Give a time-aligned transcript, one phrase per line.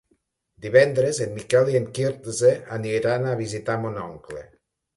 [0.65, 4.47] Divendres en Miquel i en Quirze aniran a visitar mon oncle.